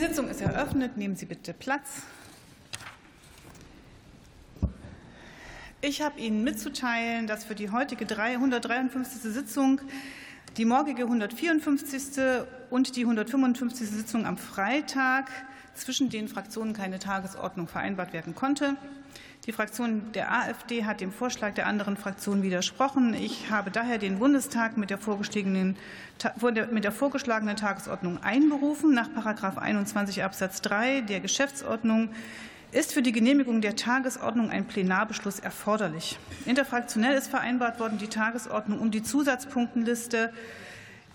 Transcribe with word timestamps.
Die 0.00 0.06
Sitzung 0.06 0.28
ist 0.30 0.40
eröffnet. 0.40 0.96
Nehmen 0.96 1.14
Sie 1.14 1.26
bitte 1.26 1.52
Platz. 1.52 2.04
Ich 5.82 6.00
habe 6.00 6.18
Ihnen 6.18 6.42
mitzuteilen, 6.42 7.26
dass 7.26 7.44
für 7.44 7.54
die 7.54 7.68
heutige 7.68 8.06
153. 8.06 9.20
Sitzung 9.30 9.82
die 10.56 10.64
morgige 10.64 11.02
154. 11.02 12.46
und 12.70 12.96
die 12.96 13.02
155. 13.02 13.90
Sitzung 13.90 14.24
am 14.24 14.38
Freitag 14.38 15.30
zwischen 15.74 16.08
den 16.08 16.28
Fraktionen 16.28 16.72
keine 16.72 16.98
Tagesordnung 16.98 17.68
vereinbart 17.68 18.14
werden 18.14 18.34
konnte. 18.34 18.76
Die 19.46 19.52
Fraktion 19.52 20.12
der 20.12 20.30
AfD 20.32 20.84
hat 20.84 21.00
dem 21.00 21.10
Vorschlag 21.10 21.54
der 21.54 21.66
anderen 21.66 21.96
Fraktionen 21.96 22.42
widersprochen. 22.42 23.14
Ich 23.14 23.50
habe 23.50 23.70
daher 23.70 23.96
den 23.96 24.18
Bundestag 24.18 24.76
mit 24.76 24.90
der 24.90 24.98
vorgeschlagenen, 24.98 25.76
mit 26.70 26.84
der 26.84 26.92
vorgeschlagenen 26.92 27.56
Tagesordnung 27.56 28.22
einberufen. 28.22 28.92
Nach§ 28.92 29.08
21 29.56 30.22
Absatz 30.22 30.60
3 30.60 31.00
der 31.00 31.20
Geschäftsordnung 31.20 32.10
ist 32.70 32.92
für 32.92 33.00
die 33.00 33.12
Genehmigung 33.12 33.62
der 33.62 33.76
Tagesordnung 33.76 34.50
ein 34.50 34.66
Plenarbeschluss 34.66 35.38
erforderlich. 35.38 36.18
Interfraktionell 36.44 37.16
ist 37.16 37.28
vereinbart 37.28 37.80
worden, 37.80 37.96
die 37.96 38.08
Tagesordnung 38.08 38.78
um 38.78 38.90
die 38.90 39.02
Zusatzpunktenliste 39.02 40.34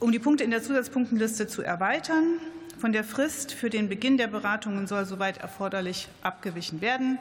um 0.00 0.12
die 0.12 0.18
Punkte 0.18 0.44
in 0.44 0.50
der 0.50 0.62
Zusatzpunktenliste 0.62 1.46
zu 1.46 1.62
erweitern. 1.62 2.38
Von 2.80 2.92
der 2.92 3.04
Frist 3.04 3.52
für 3.52 3.70
den 3.70 3.88
Beginn 3.88 4.16
der 4.16 4.28
Beratungen 4.28 4.86
soll 4.86 5.04
soweit 5.04 5.38
erforderlich 5.38 6.08
abgewichen 6.22 6.80
werden. 6.80 7.18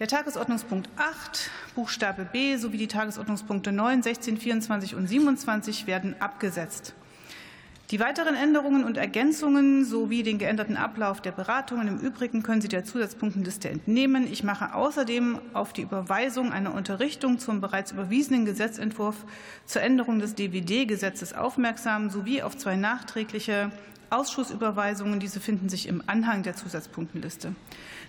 Der 0.00 0.08
Tagesordnungspunkt 0.08 0.88
8, 0.96 1.50
Buchstabe 1.76 2.24
B 2.24 2.56
sowie 2.56 2.78
die 2.78 2.88
Tagesordnungspunkte 2.88 3.70
9, 3.70 4.02
16, 4.02 4.38
24 4.38 4.96
und 4.96 5.06
27 5.06 5.86
werden 5.86 6.16
abgesetzt. 6.20 6.94
Die 7.90 8.00
weiteren 8.00 8.34
Änderungen 8.34 8.82
und 8.82 8.96
Ergänzungen 8.96 9.84
sowie 9.84 10.22
den 10.22 10.38
geänderten 10.38 10.78
Ablauf 10.78 11.20
der 11.20 11.32
Beratungen 11.32 11.86
im 11.86 11.98
Übrigen 11.98 12.42
können 12.42 12.62
Sie 12.62 12.68
der 12.68 12.84
Zusatzpunktenliste 12.84 13.68
entnehmen. 13.68 14.26
Ich 14.30 14.42
mache 14.42 14.74
außerdem 14.74 15.38
auf 15.52 15.74
die 15.74 15.82
Überweisung 15.82 16.50
einer 16.50 16.74
Unterrichtung 16.74 17.38
zum 17.38 17.60
bereits 17.60 17.92
überwiesenen 17.92 18.46
Gesetzentwurf 18.46 19.26
zur 19.66 19.82
Änderung 19.82 20.18
des 20.18 20.34
DWD-Gesetzes 20.34 21.34
aufmerksam 21.34 22.08
sowie 22.08 22.40
auf 22.42 22.56
zwei 22.56 22.76
nachträgliche 22.76 23.70
Ausschussüberweisungen. 24.08 25.20
Diese 25.20 25.38
finden 25.38 25.68
sich 25.68 25.86
im 25.86 26.02
Anhang 26.06 26.42
der 26.42 26.56
Zusatzpunktenliste. 26.56 27.54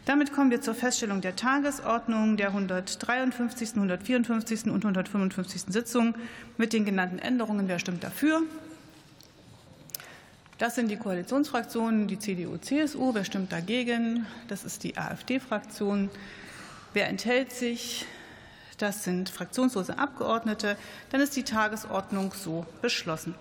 Damit 0.06 0.31
kommen 0.31 0.52
wir 0.52 0.62
zur 0.62 0.73
Feststellung 0.73 1.20
der 1.20 1.36
Tagesordnung 1.36 2.38
der 2.38 2.48
153., 2.48 3.72
154. 3.76 4.68
und 4.68 4.86
155. 4.86 5.64
Sitzung 5.68 6.16
mit 6.58 6.72
den 6.72 6.86
genannten 6.86 7.20
Änderungen. 7.20 7.68
Wer 7.68 7.80
stimmt 7.80 8.06
dafür? 8.06 8.42
Das 10.58 10.75
sind 10.75 10.89
die 10.89 10.95
Koalitionsfraktionen, 10.95 12.08
die 12.08 12.17
CDU, 12.17 12.56
CSU. 12.58 13.14
Wer 13.14 13.25
stimmt 13.25 13.52
dagegen? 13.52 14.25
Das 14.48 14.64
ist 14.64 14.84
die 14.84 14.97
AfD-Fraktion. 14.97 16.09
Wer 16.94 17.09
enthält 17.09 17.52
sich? 17.52 18.06
Das 18.78 19.03
sind 19.03 19.30
fraktionslose 19.30 20.00
Abgeordnete. 20.00 20.78
Dann 21.09 21.19
ist 21.19 21.35
die 21.35 21.44
Tagesordnung 21.44 22.34
so 22.34 22.66
beschlossen. 22.81 23.35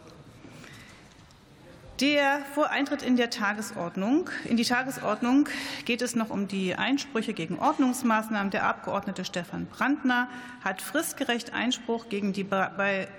Der 2.00 2.41
vor 2.55 2.71
Eintritt 2.71 3.03
in, 3.03 3.16
der 3.16 3.31
Tagesordnung, 3.31 4.28
in 4.44 4.56
die 4.56 4.65
Tagesordnung 4.65 5.49
geht 5.84 6.03
es 6.03 6.16
noch 6.16 6.31
um 6.31 6.49
die 6.49 6.75
Einsprüche 6.75 7.33
gegen 7.33 7.60
Ordnungsmaßnahmen. 7.60 8.50
Der 8.50 8.65
Abgeordnete 8.65 9.25
Stefan 9.25 9.66
Brandner 9.66 10.28
hat 10.65 10.83
fristgerecht 10.83 11.55
Einspruch 11.55 12.09
gegen 12.09 12.33
die, 12.33 12.44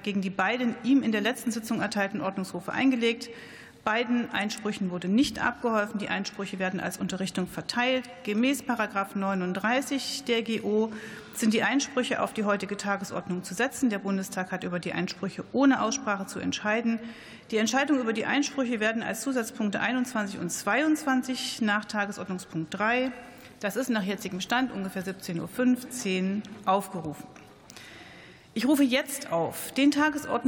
gegen 0.04 0.22
die 0.22 0.30
beiden 0.30 0.76
ihm 0.84 1.02
in 1.04 1.14
der 1.14 1.22
letzten 1.22 1.52
Sitzung 1.52 1.80
erteilten 1.80 2.20
Ordnungsrufe 2.20 2.74
eingelegt. 2.74 3.30
Beiden 3.86 4.32
Einsprüchen 4.32 4.90
wurde 4.90 5.08
nicht 5.08 5.40
abgeholfen. 5.40 6.00
Die 6.00 6.10
Einsprüche 6.10 6.58
werden 6.58 6.80
als 6.80 6.98
Unterrichtung 6.98 7.46
verteilt. 7.46 8.10
Gemäß§ 8.24 8.64
39 9.18 10.24
der 10.24 10.42
GO 10.42 10.92
sind 11.36 11.54
die 11.54 11.62
Einsprüche 11.62 12.24
auf 12.24 12.34
die 12.34 12.46
heutige 12.46 12.78
Tagesordnung 12.78 13.44
zu 13.44 13.54
setzen. 13.54 13.92
Der 13.92 14.00
Bundestag 14.00 14.52
hat 14.52 14.64
über 14.64 14.80
die 14.80 14.92
Einsprüche 14.92 15.44
ohne 15.54 15.84
Aussprache 15.84 16.26
zu 16.26 16.40
entscheiden. 16.40 17.00
Die 17.52 17.58
Entscheidungen 17.58 18.02
über 18.02 18.14
die 18.14 18.26
Einsprüche 18.26 18.80
werden 18.80 19.04
als 19.04 19.22
Zusatzpunkte 19.22 19.80
21 19.80 20.40
und 20.40 20.50
22 20.50 21.62
nach 21.62 21.86
Tagesordnungspunkt 21.86 22.74
3, 22.74 23.12
das 23.60 23.76
ist 23.76 23.90
nach 23.90 24.04
jetzigem 24.04 24.42
Stand 24.42 24.72
ungefähr 24.72 25.04
17.15 25.04 26.38
Uhr, 26.38 26.42
aufgerufen. 26.66 27.26
Ich 28.58 28.66
rufe 28.66 28.84
jetzt 28.84 29.34
auf 29.34 29.74
den 29.74 29.92
Tagesordnungspunkt 29.92 30.46